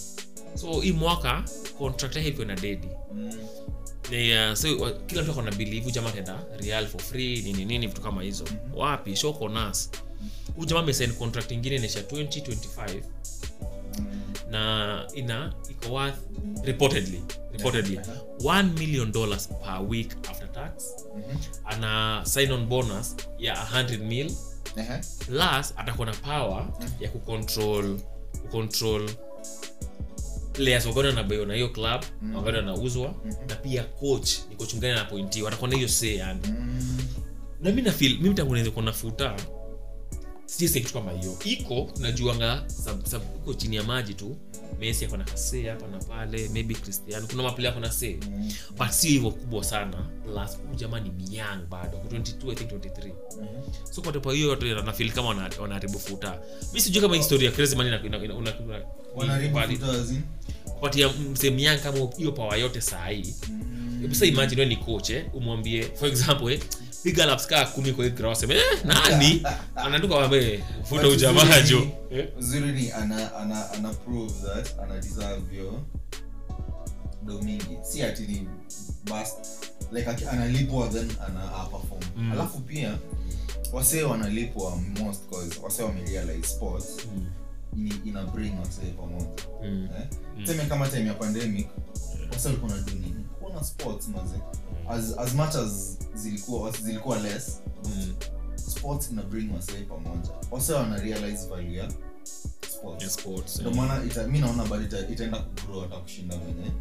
[0.55, 1.43] So hii mwaka
[1.77, 3.31] contract yake ikiwa na dedi Mm.
[4.11, 8.01] Yeah, so wa- kila mtu akona bilivu jama tenda real for free nini nini vitu
[8.01, 9.89] kama hizo wapi shoko nas
[10.55, 13.01] huyu jamaa amesign contract ingine inaisha 2025
[13.99, 14.07] Mm.
[14.51, 16.15] na ina iko worth
[16.63, 18.07] reportedly reportedly Yeah.
[18.39, 20.83] 1 million dollars per week after tax
[21.17, 21.37] Mhm.
[21.65, 24.31] ana sign on bonus ya 100 mil
[24.75, 24.97] Ehe.
[25.25, 26.67] plus atakuwa na power
[26.99, 27.99] ya kucontrol
[28.41, 29.09] kucontrol
[30.53, 32.35] players wagana na bayo na hiyo club mm.
[32.35, 33.15] wagana nauzwa
[33.49, 36.97] na pia coach ni coach mgani anapointiwa atakuwa na hiyo say yani Mm.
[37.61, 39.35] na mi nafil mimi tangu naweza kuwa nafuta
[40.79, 44.37] kitu kama hiyo iko najuanga sab- sab- iko chini ya maji tu
[44.79, 48.51] messi ako na kasee hapa na pale maybe cristiano kuna maplay ako na say Mm.
[48.77, 53.07] but sio hivyo kubwa sana plus huyu jamaa ni myang bado 22 i think 23
[53.41, 53.47] Mhm.
[53.91, 56.39] so kwa tepa hiyo nafil kama wanaharibu futa
[56.73, 57.99] mi sijui kama historia crazy man ina-
[60.65, 63.35] kupatia msee myang kama hiyo power yote saa hii.
[63.49, 64.13] Mm.
[64.13, 66.59] sa imagine we ni coach eh, umwambie for example eh,
[67.03, 69.43] piga laps kaa kumi kwa hii ground sema eh, nani?
[69.75, 71.87] Ananduka wambe futa ujamajo ujamaa jo
[72.59, 75.81] ni- ni ana, ana, ana prove that ana deserve yo
[77.25, 77.39] do
[77.83, 78.47] si ati ni
[79.09, 79.35] bas
[79.91, 82.01] like analipwa then ana a perform.
[82.17, 82.31] Mm.
[82.31, 82.97] alafu pia
[83.73, 86.85] wasee wanalipwa most cause wasee wamerealize sports.
[87.15, 87.25] Mm,
[88.05, 89.27] ina bring wasee pamoja
[89.63, 90.07] mm, eh?
[90.41, 91.67] tuseme kama time ya pandemic
[92.31, 94.35] wasee walikuwa na do nini kuona sports maze.
[94.89, 98.13] As, as much as zilikuwa zilikuwa less mm.
[98.55, 100.29] sports ina bring wasee pamoja.
[100.51, 101.89] Wase wana realize value ya
[102.69, 103.01] sports.
[103.03, 103.75] Yeah, sports, ndio eh.
[103.77, 106.71] maana mi naona bado ita, itaenda kugrow hata kushinda venye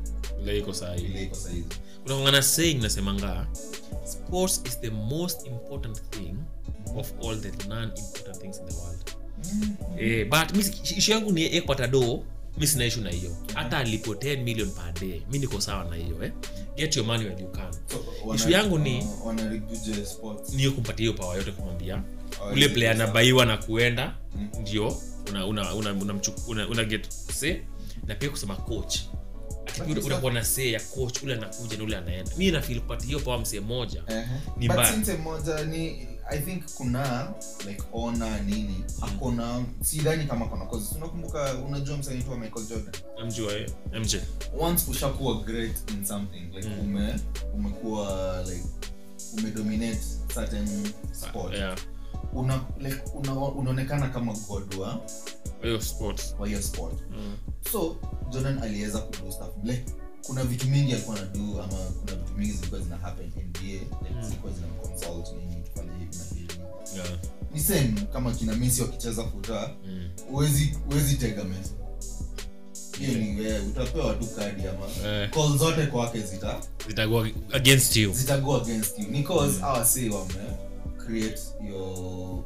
[0.42, 1.66] Ile iko saa hii ile iko sahizi
[2.02, 3.46] kuna ngana saying nasemanga
[4.04, 6.34] sports is the most important thing
[6.96, 9.01] of all the non important things in the world
[10.00, 10.64] eh, but mi
[10.96, 12.24] ishu yangu ni ekwatado
[12.58, 13.36] mi sina ishu na hiyo.
[13.54, 16.32] Hata alipo 10 million per day mi niko sawa na hiyo eh?
[16.76, 17.72] get your money when you can.
[17.72, 19.02] So, ishu yangu ni-
[20.56, 22.02] niyo kumpatia hiyo pawa yote kumwambia
[22.42, 24.14] Oh, ule play anabaiwa na kuenda
[24.60, 24.96] ndio
[25.30, 26.14] una, una, una, una,
[26.48, 27.56] una, una get say
[28.06, 28.96] na pia kusema coach.
[30.06, 32.30] Unakuwa na see ya coach ule anakuja na ule anaenda.
[32.36, 34.24] Mi nafil kupata hiyo pawa msee moja Ehe.
[34.56, 34.96] Ni mbaya.
[36.32, 37.32] I think kuna
[37.66, 43.70] like ona nini akona sidhani kama kona cause unakumbuka unajua msanaitwa michael jordan namjua eh?
[44.00, 44.14] mj
[44.58, 46.80] once ushakuwa great in something like Mm.
[46.80, 47.14] ume
[47.54, 48.64] umekuwa like
[49.38, 50.00] umedominate
[50.34, 51.78] certain sport yeah.
[52.32, 55.00] una, like, una, unaonekana kama god wa
[55.62, 57.36] hiyo sport wa hiyo sport mm.
[57.72, 57.96] so
[58.30, 59.84] jordan aliweza kudo stuff like
[60.26, 64.22] kuna vitu mingi alikuwa nadu ama kuna vitu mingi zilikuwa zina happen nba like Mm.
[64.22, 66.58] zilikuwa zina consult nini tufanye hivi na hivi
[66.96, 67.18] yeah.
[67.54, 70.08] ni same kama kina messi wakicheza futa mm.
[71.16, 71.44] tega
[72.98, 75.30] hiyo ni wewe utapewa tu kadi ama Eh.
[75.30, 79.64] call zote kwake zita zitakuwa against you zitago against you because mm.
[79.64, 80.34] our say wame
[81.06, 82.42] create your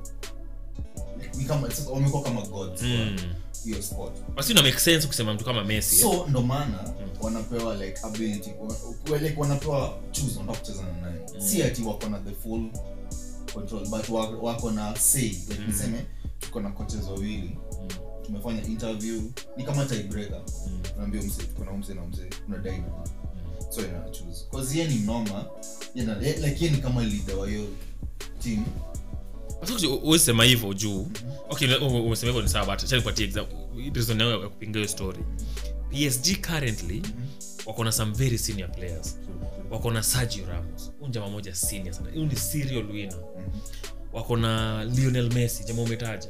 [1.37, 3.17] ni kama wamekuwa kama gods mm.
[3.19, 6.25] kwa hiyo spot basi ina make sense kusema mtu kama messi eh?
[6.29, 11.83] ndo maana wanapewa like ability kwa, like wanapewa choose wanataka kucheza na nani si ati
[11.83, 12.71] wako na the full
[13.55, 14.09] control but
[14.43, 15.67] wako na say like Mm.
[15.67, 16.07] niseme
[16.41, 17.89] tuko na coaches wawili Mm.
[18.27, 19.23] tumefanya interview
[19.57, 20.81] ni kama tiebreaker Mm.
[20.93, 22.85] tunaambia mse tuko na na mse tunadai mm.
[23.71, 25.45] so ina choose cause yeye ni mnoma
[25.95, 27.67] yeye yeye- like yeye ni kama leader wa hiyo
[28.43, 28.65] team
[30.03, 31.07] usema hivyo juu.
[31.51, 32.83] Okay umesema hivyo ni sawa but
[34.43, 35.19] ya kupinga hiyo story.
[35.91, 37.03] Psg currently
[37.67, 39.19] wako na some very senior players.
[39.71, 40.93] Wako na sergio ramos.
[41.01, 42.11] Huyu jamaa moja senior sana.
[42.11, 43.19] Huyu ni serial winner.
[44.13, 46.29] Wako na lionel messi jamaa umetaja.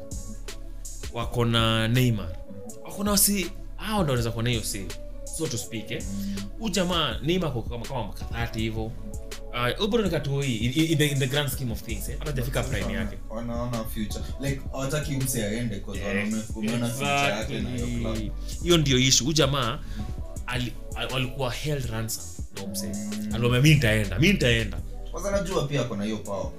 [1.12, 2.36] Wako na neymar.
[2.84, 4.86] Wako na wasi hao ndo wanaweza kuwa na hiyo si
[5.36, 6.02] so to speak eh.
[6.58, 6.72] Huyu
[7.22, 8.92] neymar kama kama makathati hivyo
[9.78, 10.10] uh, ubro ni
[10.56, 12.16] in, in, in the grand scheme of things eh?
[12.18, 13.16] Hata prime yake.
[13.30, 14.24] wanaona future.
[14.40, 18.98] Like hawataki mse aende cause Yes, wanaona- future yake na hiyo club hiyo ndio
[19.32, 19.78] jamaa
[21.12, 22.24] walikuwa held ransom.
[22.56, 23.34] Na Mm.
[23.34, 24.78] aliwambia mi nitaenda mi nitaenda.
[25.10, 26.50] Kwanza najua pia ako hiyo power.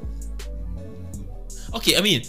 [1.71, 2.21] Okay i mean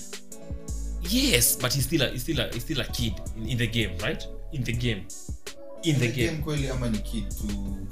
[1.11, 3.67] yes but he's still a, he's still a, he's still a kid in, in the
[3.67, 4.29] game right?
[4.53, 5.05] In the game
[5.89, 7.25] in the game kweli ama ni kid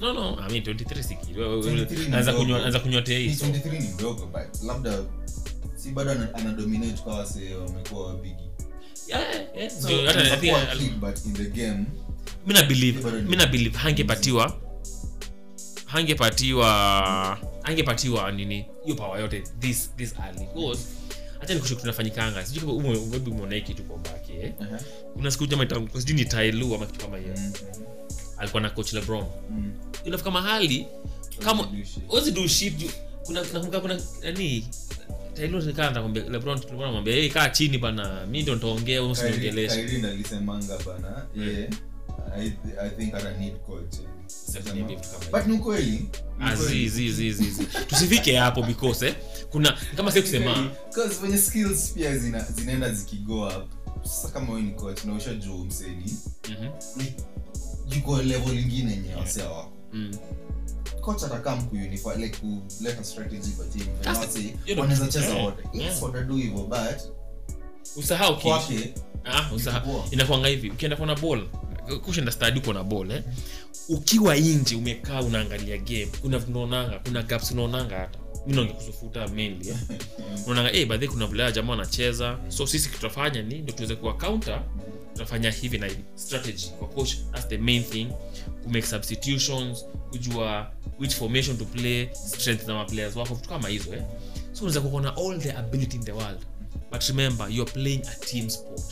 [0.00, 2.42] no no i mean 23 si kid Wewe- wewe- 23 ni anaweza mdogo.
[2.44, 4.98] kunywa anaweza kunywa tei 23 ni mdogo but labda
[5.76, 8.36] si bado ana, dominate kwa wase wamekuwa wabigi.
[9.08, 9.22] Yeah,
[9.56, 9.70] yeah.
[9.70, 10.36] so hata- I
[10.78, 11.84] think, but in the game
[12.46, 14.56] mi believe Bado ni- mi na believe hangepatiwa
[15.86, 20.46] hangepatiwa angepatiwa nini hiyo power yote this this early.
[20.54, 20.80] Because
[21.40, 22.98] hata nikushuku tunafanyikanga sijui kama ume-
[23.30, 24.52] umeona hii kitu kwa baki eh?
[24.60, 24.80] Uh-huh.
[25.14, 27.34] kuna siku itangu sijui ni tailu ama kitu kama hiyo.
[27.36, 27.52] Mm,
[28.38, 29.24] alikuwa na coach LeBron.
[29.50, 29.72] Mm.
[30.04, 30.86] inafika mahali
[31.44, 32.76] kama Don't do shit.
[32.78, 32.90] juu-
[33.24, 34.68] kuna nakumbuka kuna nani
[35.34, 39.76] Tyloo nikaa anakwambia LeBron tulikuwa namwambia yeye kaa chini bana mimi ndo nitaongea wewe usiniongeleshe
[39.76, 41.70] Kyrie ndo alisemanga bana yeah,
[42.38, 43.94] I, I think hata need coach.
[45.32, 45.58] But ni
[47.86, 49.14] tusifike hapo because eh,
[49.50, 50.70] kuna kama si kusema.
[50.88, 53.70] Because skills pia zina, zinaenda zikigo up
[54.04, 55.56] sasa kama wewe ni coach na ushajua
[56.48, 57.14] Mhm, like,
[57.94, 59.72] yuko level ingine yenye wasea wako.
[59.92, 60.16] Mm.
[61.00, 62.36] coach atakaa mkuunify like
[62.78, 63.86] kuleta strategy kwa team.
[64.04, 65.62] Na wasi wanaweza cheza wote.
[65.72, 67.16] yes watadu hivyo but
[67.96, 68.94] usahau kwake
[69.24, 70.04] ah, usahau Poa.
[70.10, 71.48] inakwanga hivi ukienda kuona ball
[72.04, 73.22] kushinda stadi uko na ball eh.
[73.88, 78.18] Ukiwa nje umekaa unaangalia game kuna vitu unaonanga kuna gaps unaonanga hata.
[78.46, 79.76] Naongea mainly eh.
[80.46, 84.62] Unaonanga eh badhi kuna vile jamaa anacheza so sisi tutafanya ni ndo tuweze kuwa counter
[85.16, 86.02] tutafanya hivi na hivi.
[86.14, 88.08] Strategy kwa coach that's the main thing.
[88.64, 94.02] Kumake substitutions kujua which formation to play strength na maplayers wako vitu kama hizo eh.
[94.52, 96.38] So unaweza kuwa all the ability in the world.
[96.92, 98.82] But remember youare playing a team sport.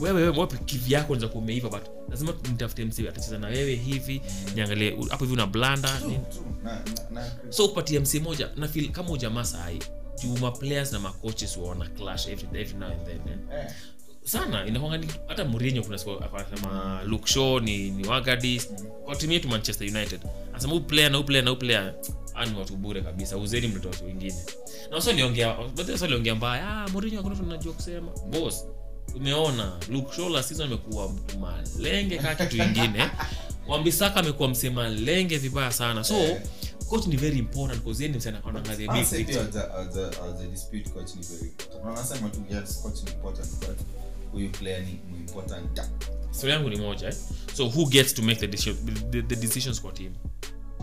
[0.00, 3.74] Wewe wewe wapi kivi yako unaweza kuwa umeiva but lazima nitafute msi atacheza na wewe
[3.74, 4.22] hivi
[4.54, 6.00] niangalie hapo hivi una blanda
[7.50, 9.78] so upatie msi moja nafil kama ujamaa sahi
[10.22, 13.38] juu maplayers na macoaches wana clash every, every now and then eh?
[13.66, 13.72] eh,
[14.24, 18.68] sana inakwanga hata murinyo kuna siku akasema Luke Shaw ni ni Wagadis
[19.04, 20.20] kwa timu yetu Manchester United.
[20.50, 21.94] Anasema huu player na huu player na huu player
[22.52, 23.36] ni watu bure kabisa.
[23.36, 24.34] Uzeni mlete watu wengine.
[24.90, 26.68] Na sasa aliongea baadhi sasa mbaya.
[26.68, 28.12] Ah murinyo hakuna najua kusema.
[28.30, 28.64] Boss
[29.16, 33.10] umeona Luke Shaw la season amekuwa mtu malenge kaa kitu ingine
[33.68, 36.04] Wambisaka amekuwa msema lenge vibaya sana.
[36.04, 36.14] So
[36.88, 39.40] coach ni very important because yeye ni msana anaangalia big picture.
[39.40, 41.84] as a as haja dispute coach ni very important.
[41.84, 43.78] Na nasema tu yes coach ni important but
[44.32, 45.80] huyu player ni muimportant
[46.30, 47.14] story yangu ni moja eh?
[47.56, 48.76] so who gets to make the, decision,
[49.10, 50.12] the, the decisions kwa team?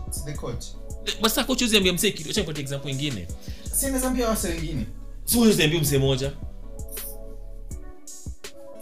[0.08, 0.64] It's the coach.
[1.04, 3.28] Basi sasa coach uziambia msee kitu acha nipatie example ingine
[3.72, 4.86] si anaweza ambia wengine.
[5.24, 6.32] Si uziambia msee moja.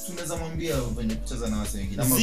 [0.07, 2.17] Tunaweza mwambia venye kucheza na wase wengine ama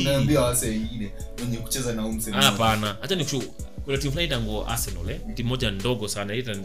[0.00, 3.42] unaambia wase wengine venye kucheza na umse hapana hacha nikushu
[3.84, 5.20] kuna timu fulani itango arsenal eh?
[5.34, 6.34] timu moja ndogo sana.
[6.34, 6.56] Ita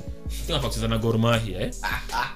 [0.54, 1.74] hapa na gormahia eh?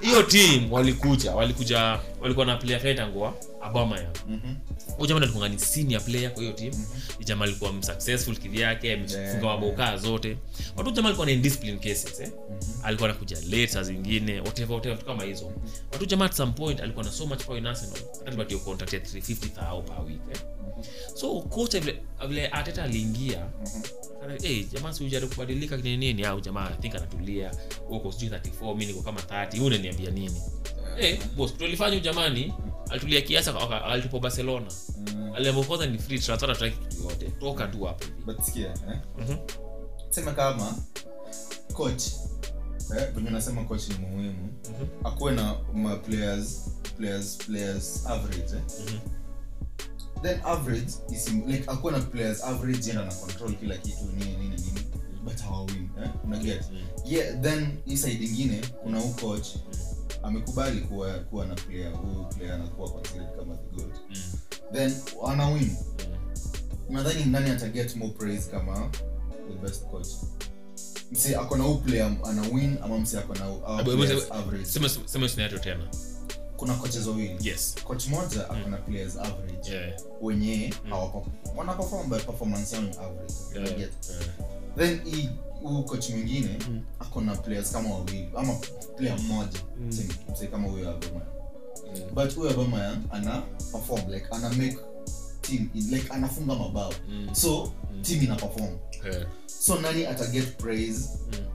[0.01, 4.13] hiyo timu walikuja walikuja walikuwa na player fulani itango Aubameyang.
[4.97, 6.85] Huyu jamaa ndo alikuwa ni senior player kwa hiyo timu mm
[7.25, 9.43] jamaa alikuwa successful kivyake amefunga Yeah.
[9.43, 10.37] mabao zote.
[10.75, 12.31] Watu jamaa alikuwa na indiscipline cases eh?
[12.83, 15.51] Alikuwa anakuja late saa zingine whatever whatever vitu kama hizo.
[15.93, 18.93] Watu jamaa at some point alikuwa na so much power in Arsenal hata alipatiwa contract
[18.93, 20.37] ya 350,000 per week eh?
[21.15, 24.10] So coach vile vile Arteta aliingia Kana,
[24.41, 27.51] hey, jamaa si ujaribu kubadilika nini nini au jamaa I think anatulia
[27.87, 30.41] huko sijui 34 mimi niko kama 30 wewe unaniambia nini
[30.99, 32.53] eh boss tulifanya jamani
[32.89, 33.49] alitulia kiasi
[33.85, 34.67] alitupo Barcelona
[35.35, 38.99] aliamua kwanza ni free transfer hataki kitu yote toka tu hapo but sikia eh?
[39.17, 39.35] Mhm.
[40.09, 40.75] sema kama
[41.73, 42.03] coach
[42.97, 44.87] eh, venye nasema coach ni muhimu Mhm.
[45.07, 48.61] akuwe na ma players players players average eh?
[48.87, 48.99] Mhm.
[50.21, 54.49] Then average is like akuwa na players average yenda na control kila kitu nini nini
[54.55, 54.85] nini
[55.23, 56.09] but hawawin eh?
[56.25, 56.77] unaget Mm.
[57.05, 59.47] yeah then hii side ingine kuna huu coach
[60.23, 64.15] amekubali kuwa kuwa na player huyu player anakuwa considered kama the goat Mm.
[64.73, 64.93] then
[65.27, 66.95] ana win Mm.
[66.95, 68.89] nadhani nani ataget more praise kama
[69.47, 70.07] the best coach
[71.11, 73.45] msi akona huu player ana win ama msi akona
[74.31, 75.83] average sema sema scenario tena
[76.61, 78.55] kuna coaches wawili yes coach moja mm.
[78.57, 83.89] akona players average yeah wenye hawapo wana perform but performance yao ni average yeah, yeah.
[84.77, 85.29] then hii
[85.61, 86.81] huu coach mwingine Mm.
[86.99, 88.53] akona players kama wawili ama
[88.97, 89.87] player mmoja Mm.
[90.33, 91.25] Mse kama huyo Aubameyang
[91.95, 92.15] Mm.
[92.15, 94.77] but huyo Aubameyang ana perform like ana make
[95.41, 97.29] team like anafunga mabao Mm.
[97.35, 97.71] so
[98.01, 98.77] team ina perform
[99.11, 99.27] Yeah.
[99.45, 101.45] so nani ataget praise Mm.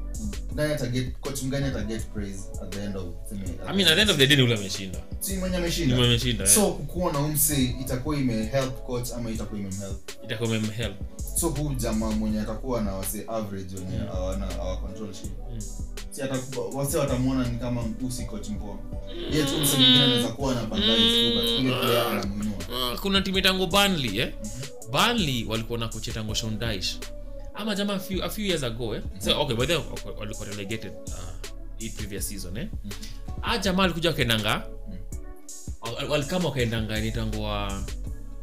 [0.57, 3.05] Nani ataget coach mgani ataget praise at the end of
[3.69, 4.99] I mean at the end of the day ni ule ameshinda.
[5.21, 5.97] Team mwenye ameshinda.
[5.97, 10.11] Mwenye ameshinda so kukuwa na umse itakuwa imehelp coach ama itakuwa imemhelp?
[10.25, 10.97] Itakuwa imemhelp.
[11.41, 14.07] So huu jamaa mwenye atakuwa na wase average wenye Mm.
[14.13, 15.61] hawana hawa control shit Mm.
[16.11, 18.79] si atakuwa wase watamwona ni kama usi coach mpoa
[19.33, 22.57] yeye tu mse mwingine anaweza kuwa na bandai tu but yule player anamuinua
[22.93, 24.33] Ah, kuna timu Burnley eh?
[24.93, 26.97] Burnley walikuwa na kocha Sean Dyche
[27.57, 29.03] ama jama a few, a few years ago eh?
[29.19, 29.77] So okay by the
[30.19, 31.15] walikuwa relegated uh,
[31.79, 32.69] hii previous season eh?
[33.43, 34.67] Ah jama alikuja wakaendanga
[35.81, 37.69] wal- walikama wakaendanga nitango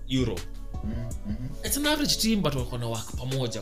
[0.07, 0.39] Euro.
[0.83, 1.65] Mm-hmm.
[1.65, 3.61] it's an average team but wakona wak pamoja.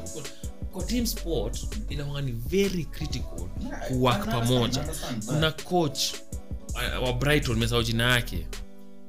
[0.72, 1.60] Kwa, team sport
[1.90, 4.86] inakuwa ni very critical Yeah, kuwak pamoja.
[5.26, 6.00] Kuna coach
[6.74, 8.48] uh, wa brighton mesao jina yake.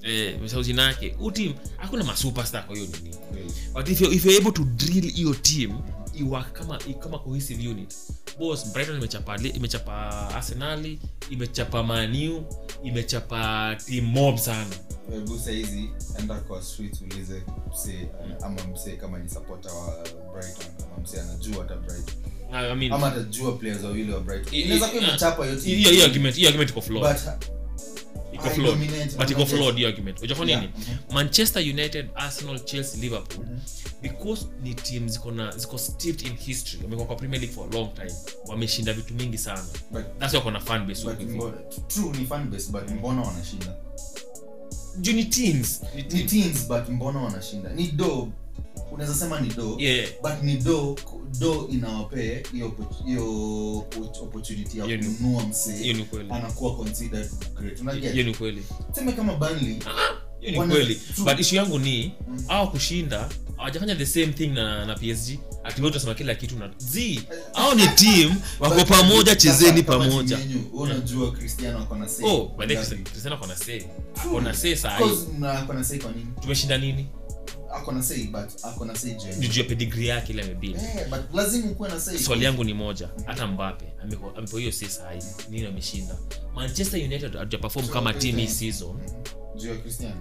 [0.02, 1.11] Eh, jina yake.
[1.18, 3.52] Huu team hakuna masuperstar kwa hiyo nini Kweli.
[3.74, 5.81] but if you're, if you're able to drill hiyo team
[6.22, 7.94] iwork kama kama cohesive unit.
[8.38, 12.44] Boss brighton imechapa imechapa arsenali imechapa manu
[12.85, 14.66] imechapa team mob sana.
[15.12, 18.08] Hebu saizi enda kwa street ulize mse
[18.42, 19.96] ama mse kama ni supporter wa
[20.32, 22.14] brighton ama mse anajua hata brighton.
[22.52, 24.54] I mean, ama atajua players wawili wa brighton.
[24.54, 27.16] I- i- inaweza kuwa imechapa yote hiyo hiyo argument iko flawed.
[27.16, 27.44] But
[28.46, 30.18] iko flawed but iko flawed hiyo argument.
[30.22, 30.50] Unajua nini?
[30.62, 30.68] Yeah,
[31.12, 33.46] manchester united arsenal chelsea liverpool.
[34.02, 36.83] Because ni team ziko na ziko steeped in history.
[36.85, 38.12] Wamekuwa kwa premier league for a long time.
[38.46, 39.64] Wameshinda vitu mingi sana.
[39.92, 41.52] But- that's why fan base but huko
[41.88, 43.76] true ni fan base but mbona wanashinda?
[45.00, 45.81] Juu ni teams.
[46.11, 47.72] Ni teams but mbona wanashinda?
[47.72, 48.28] Ni do
[48.92, 50.09] unaweza sema ni do yeah.
[50.22, 50.96] but ni do
[51.38, 57.81] do inawapee hiyo oppo- hiyo oppo- opportunity ya kununua msee anakuwa considered great.
[57.81, 58.11] Unajua?
[58.25, 58.62] Ni kweli.
[58.92, 59.79] Sema kama Burnley
[60.40, 61.01] hiyo ni kweli.
[61.25, 62.45] but issue yangu ni Mm.
[62.49, 67.21] au kushinda hawajafanya the same thing na, na psg ati tunasema kila kitu na z
[67.54, 70.38] au ni team wako pamoja chezeni pamoja.
[70.73, 72.27] unajua Cristiano say.
[72.27, 72.77] Oh by the?
[72.77, 73.81] Cristiano say.
[74.54, 75.98] Say
[76.42, 77.06] tumeshinda nini
[77.73, 81.08] ako na say but ako na say je juu ya pedigree yake ile amebuild eh
[81.10, 82.18] but lazima ukuwe na say.
[82.18, 83.92] Swali yangu ni moja hata mbape
[84.37, 86.18] amepo hiyo si sahi nini ameshinda?
[86.54, 89.00] Manchester united hatujaperform So, kama team hii season.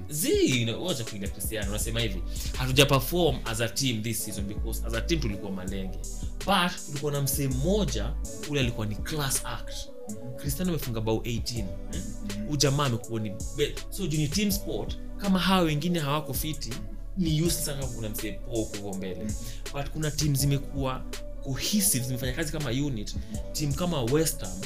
[0.10, 2.24] zi wacha kuingia cristiano unasema hivi
[2.58, 5.98] hatujaperform as a team this season because as a team tulikuwa malenge.
[6.46, 8.14] But tulikuwa na msee mmoja
[8.50, 9.74] ule alikuwa ni class act.
[10.38, 11.64] Cristiano amefunga bao 18
[12.48, 13.32] hujamaa amekuwa ni
[13.90, 14.98] so juu ni team sport.
[15.18, 16.70] Kama hawa wengine hawako fiti
[17.18, 18.10] ni useless sana kuna
[18.52, 19.26] huko hivyo mbele.
[19.74, 21.02] But kuna team zimekuwa
[21.44, 23.16] cohesive zimefanya kazi kama unit.
[23.52, 24.62] Tim kama westham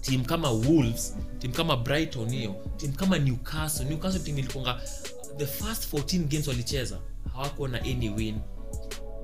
[0.00, 3.84] tim kama wolves tim kama brighton hiyo tim kama newcastle.
[3.84, 4.80] Newcastle tim ilikonga
[5.36, 6.98] the first 14 games walicheza
[7.32, 8.38] hawako na any win.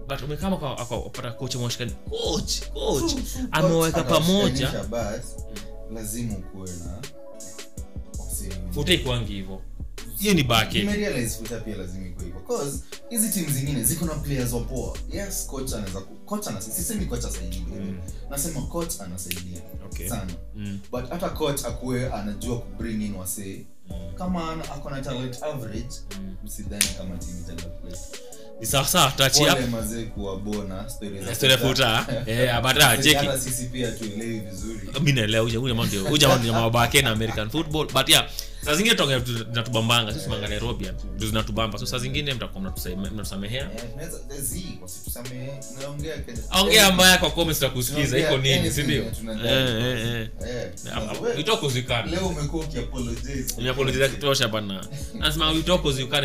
[0.08, 3.12] But umekama kwa- akapata coach mwashikani coach coach.
[3.50, 4.70] Ameweka pamoja.
[5.94, 7.02] lazima ukuwe na
[8.18, 9.62] wasee- kwangi hivyo
[10.20, 10.42] hiyo ni
[13.10, 17.62] hizi timu zingine ziko na players wapoa yes coach anaweza coach anasaidia sisemi coach asaidie
[18.30, 19.60] nasema coach anasaidia
[19.92, 20.08] Okay.
[20.08, 20.32] sana.
[20.56, 20.78] Mm.
[20.92, 23.66] but hata coach akuwe anajua kubring in wasee.
[24.18, 25.94] Kama ako na talent average.
[26.44, 27.64] Msidhani kama timu itaenda
[28.60, 32.06] ni sawasawa tachi pole mazee kuwabona story story futa.
[32.26, 34.80] eh abata Sisi sisi pia tuelewi vizuri.
[35.02, 37.86] Mi naelewa huyu jamaa ndio huyu jamaa ndio mabake na American football.
[37.92, 38.30] But yeah
[38.64, 38.94] saa zingine
[39.50, 40.84] zinatubambanga sisi manga Nairobi
[41.16, 41.78] ndio zinatubamba.
[41.78, 44.08] So saa zingine mtakuwa mnatusamehea Eh,
[46.60, 49.12] ongea mbaya kwa comments tutakusikiza iko nini sindio eh
[49.44, 50.28] eh eh.
[50.48, 51.00] Eh, Ah,
[54.08, 54.84] kutosha bana
[55.18, 55.62] nasema we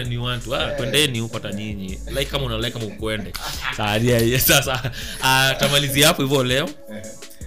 [0.04, 2.00] ni to ah twendeni huko hata nyinyi.
[2.08, 3.34] Like kama una kama ukwende.
[3.78, 4.28] Sasa yeah,
[5.24, 6.70] ah, tamalizia hapo hivyo leo.
[6.94, 7.06] Eh,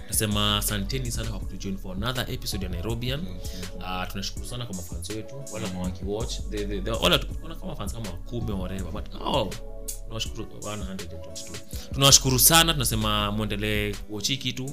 [0.09, 3.19] nasema asanteni sana kwa kutujoin for another episode ya nairobian.
[3.77, 8.91] Uh, tunashukuru sana kwa mafans wetu wale ambao wakiwatch tunaona kama fans kama kumi wareva
[8.91, 9.49] but oh,
[10.03, 11.07] tunawashukuru 122
[11.93, 14.71] tunawashukuru sana tunasema mwendelee kuochi kitu.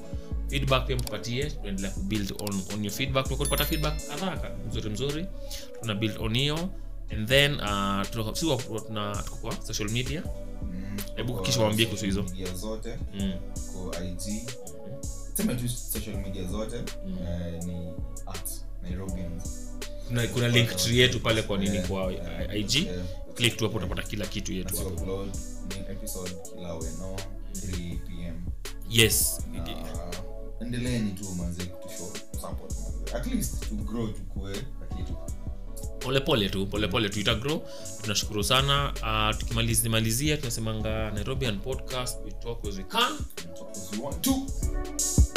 [0.49, 3.25] Feedback pia mtupatie tunaendelea kubuild on, on your feedback.
[3.25, 5.27] Tumekuwa tupata feedback kadhaa mzuri mzuri.
[5.81, 6.69] Tuna build on hiyo.
[7.13, 8.33] And then uh, tuna,
[9.25, 10.23] tuko kwa social media.
[10.63, 12.25] Mm, Hebu mm, kisha waambie kuhusu hizo.
[12.55, 12.99] zote.
[13.15, 13.33] Mm.
[13.73, 14.21] kwa ig
[15.37, 17.93] sema tu social media zote eh, ni
[18.27, 18.49] at
[18.83, 19.71] nairobians.
[20.09, 23.05] Kuna, kuna link tree yetu pale kwa nini yeah, kwa yeah, ig yeah.
[23.35, 25.27] click tu hapo utapata kila kitu yetu hapo.
[25.91, 27.17] episode kila weno
[27.53, 28.35] 3 pm
[28.91, 29.69] yes na
[30.61, 32.75] endeleeni tu manze kutushow support
[33.15, 34.53] at least to grow tukue
[34.97, 35.17] kitu
[35.99, 37.63] polepole tu polepole tu itagrow
[38.03, 38.93] tunashukuru sana.
[39.03, 43.19] Uh, tukimalizimalizia tunasemanga nairobian podcast we talk as we can.
[43.55, 44.31] Talk as we want to